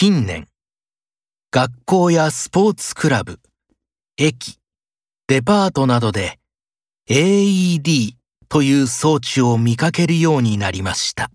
[0.00, 0.46] 近年、
[1.50, 3.40] 学校やスポーツクラブ、
[4.16, 4.60] 駅、
[5.26, 6.38] デパートなどで
[7.10, 8.12] AED
[8.48, 11.32] という装置を見かけるようになりました。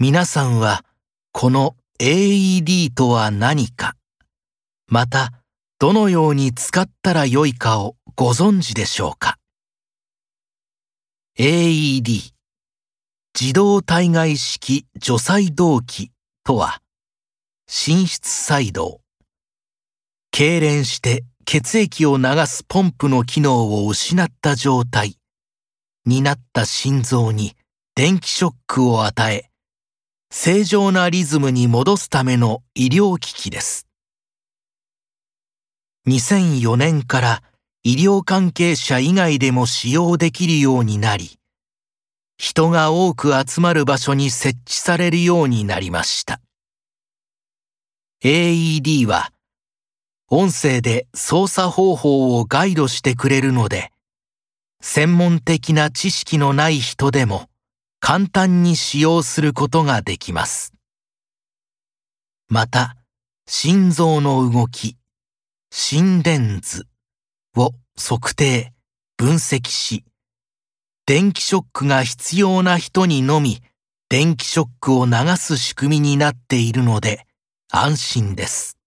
[0.00, 0.84] 皆さんは
[1.30, 3.94] この AED とは何か、
[4.88, 5.30] また
[5.78, 9.38] どのように使ったらよいかをご存知でしょうか
[11.38, 12.32] ?AED
[13.40, 16.10] 自動体外式除細動器
[16.42, 16.80] とは
[17.66, 19.00] 心室細動
[20.32, 25.18] 痙攣して血液を流すポンプの機能を失った状態。
[26.06, 27.56] になった心臓に
[27.94, 29.48] 電気ショックを与え
[30.30, 33.86] 正常なリズムに戻すための医療機器です。
[36.06, 37.42] 2004年から
[37.82, 41.38] 医療関係者以外でも使用できるようになり
[42.36, 46.40] 人が多く集まる場所に設置されるようになりました。
[48.26, 49.34] AED は
[50.30, 53.92] 音声で操作方法をガイドしてくれるので
[54.80, 57.50] 専門的な知識のない人でも
[58.00, 60.72] 簡単に使用することができます。
[62.48, 62.96] また
[63.46, 64.96] 心臓の動き
[65.70, 66.86] 心電図
[67.58, 68.72] を測定
[69.18, 70.02] 分析し
[71.04, 73.62] 電気ショックが必要な人にのみ
[74.08, 77.26] 電気ショックを流す仕組みになっているので
[77.76, 78.78] 安心です。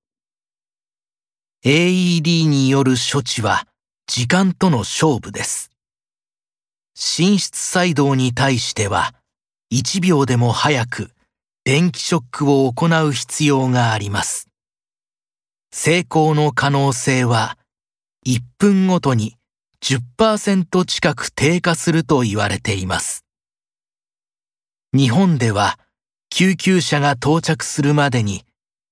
[1.66, 3.68] AED による処置は
[4.08, 5.72] 時間との勝負です。
[6.96, 9.14] 心室細動に対しては
[9.74, 11.12] 1秒でも早く
[11.66, 14.48] 電気ショックを行う必要があります。
[15.74, 17.58] 成功の可能性は
[18.26, 19.36] 1分ごとに
[19.84, 23.26] 10%近く低下すると言われています。
[24.94, 25.78] 日本では
[26.30, 28.47] 救急車が到着するまでに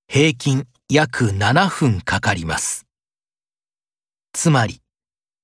[0.08, 2.86] 平均約7分かかります。
[4.34, 4.82] つまり、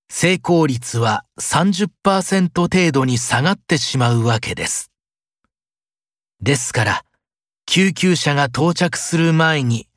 [0.10, 4.92] 成功率は30%程度に下がってしまうわけです。
[6.42, 7.06] ですから、
[7.66, 9.88] 救急車が到着する前に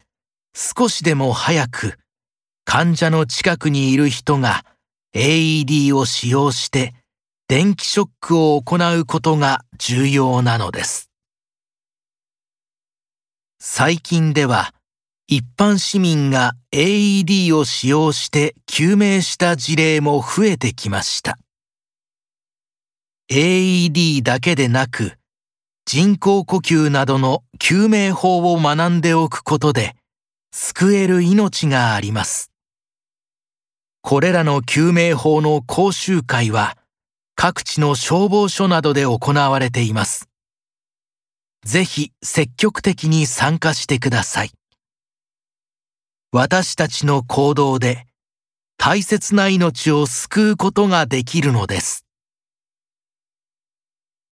[0.54, 1.98] 少しでも早く
[2.64, 4.64] 患者の近くにいる人が
[5.14, 6.94] AED を使用して
[7.48, 11.10] 電気ショックを行うことが重要なのです。
[13.66, 14.74] 最近では
[15.26, 21.38] 一般市民が AED を使用して救命した事例も増えてきました。
[23.32, 25.14] AED だけでなく
[25.86, 29.96] 人工呼吸などの救命法を学んでおくことで
[30.52, 32.52] 救える命があります。
[34.02, 36.76] これらの救命法の講習会は
[37.34, 40.28] 各地の消防署などで行われています。
[41.64, 44.50] ぜひ積極的に参加してください。
[46.32, 48.06] 私たちの行動で
[48.76, 52.03] 大切な命を救うことができるのです。